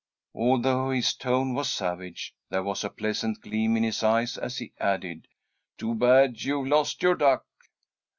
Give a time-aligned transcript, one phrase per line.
[0.33, 4.73] Although his tone was savage, there was a pleasant gleam in his eyes as he
[4.79, 5.27] added:
[5.77, 7.45] "Too bad you've lost your duck."